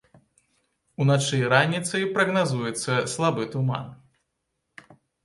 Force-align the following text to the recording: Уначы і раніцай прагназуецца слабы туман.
Уначы 1.03 1.35
і 1.41 1.49
раніцай 1.53 2.03
прагназуецца 2.15 2.97
слабы 3.13 3.47
туман. 3.57 3.85